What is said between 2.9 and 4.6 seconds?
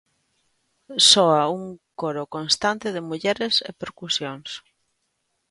de mulleres e percusións.